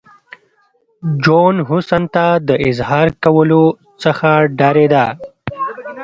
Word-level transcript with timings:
جون 1.23 1.55
حسن 1.69 2.03
ته 2.13 2.25
د 2.47 2.49
اظهار 2.69 3.07
کولو 3.23 3.63
څخه 4.03 4.29
ډارېده 4.57 5.05